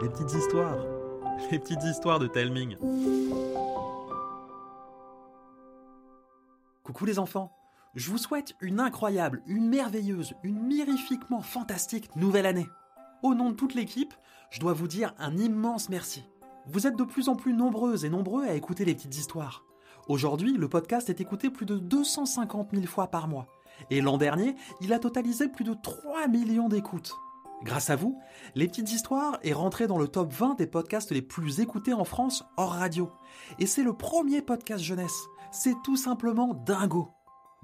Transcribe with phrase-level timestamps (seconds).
[0.00, 0.76] les petites histoires,
[1.50, 2.76] les petites histoires de Telming.
[6.82, 7.52] Coucou les enfants,
[7.94, 12.66] je vous souhaite une incroyable, une merveilleuse, une mirifiquement fantastique nouvelle année.
[13.22, 14.14] Au nom de toute l'équipe,
[14.50, 16.24] je dois vous dire un immense merci.
[16.66, 19.64] Vous êtes de plus en plus nombreuses et nombreux à écouter les petites histoires.
[20.06, 23.46] Aujourd'hui, le podcast est écouté plus de 250 000 fois par mois.
[23.90, 27.14] Et l'an dernier, il a totalisé plus de 3 millions d'écoutes.
[27.62, 28.20] Grâce à vous,
[28.54, 32.04] Les Petites Histoires est rentré dans le top 20 des podcasts les plus écoutés en
[32.04, 33.10] France hors radio.
[33.58, 35.26] Et c'est le premier podcast jeunesse.
[35.50, 37.08] C'est tout simplement dingo.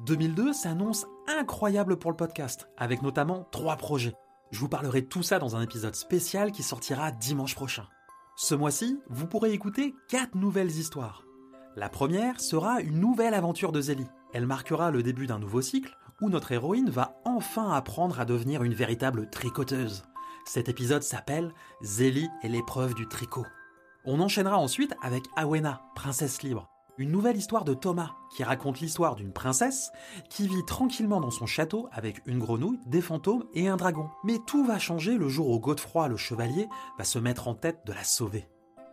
[0.01, 4.17] 2002 s'annonce incroyable pour le podcast, avec notamment trois projets.
[4.51, 7.87] Je vous parlerai de tout ça dans un épisode spécial qui sortira dimanche prochain.
[8.37, 11.25] Ce mois-ci, vous pourrez écouter quatre nouvelles histoires.
[11.77, 14.07] La première sera une nouvelle aventure de Zélie.
[14.33, 18.63] Elle marquera le début d'un nouveau cycle où notre héroïne va enfin apprendre à devenir
[18.63, 20.05] une véritable tricoteuse.
[20.45, 23.47] Cet épisode s'appelle Zélie et l'épreuve du tricot.
[24.05, 26.69] On enchaînera ensuite avec Awena, princesse libre.
[26.97, 29.91] Une nouvelle histoire de Thomas qui raconte l'histoire d'une princesse
[30.31, 34.11] qui vit tranquillement dans son château avec une grenouille, des fantômes et un dragon.
[34.23, 37.81] Mais tout va changer le jour où Godefroy le chevalier va se mettre en tête
[37.87, 38.49] de la sauver.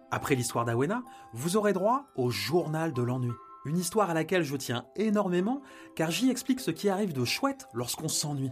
[0.09, 1.03] Après l'histoire d'Awena,
[1.33, 3.31] vous aurez droit au journal de l'ennui.
[3.65, 5.61] Une histoire à laquelle je tiens énormément
[5.95, 8.51] car j'y explique ce qui arrive de chouette lorsqu'on s'ennuie.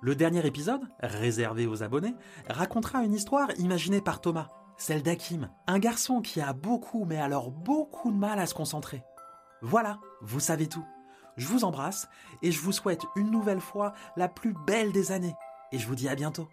[0.00, 2.14] Le dernier épisode, réservé aux abonnés,
[2.48, 7.50] racontera une histoire imaginée par Thomas, celle d'Hakim, un garçon qui a beaucoup mais alors
[7.50, 9.02] beaucoup de mal à se concentrer.
[9.60, 10.84] Voilà, vous savez tout.
[11.36, 12.08] Je vous embrasse
[12.42, 15.34] et je vous souhaite une nouvelle fois la plus belle des années.
[15.72, 16.48] Et je vous dis à bientôt.